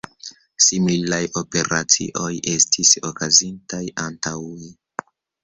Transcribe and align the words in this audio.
Similaj 0.67 1.19
operacioj 1.41 2.31
estis 2.55 2.95
okazintaj 3.11 3.83
antaŭe. 4.07 4.73